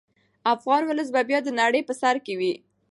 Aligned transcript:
افغان 0.53 0.81
ولس 0.85 1.09
به 1.13 1.21
بیا 1.29 1.39
د 1.43 1.49
نړۍ 1.61 1.81
په 1.87 1.93
سر 2.01 2.15
کې 2.25 2.33
وي. 2.39 2.53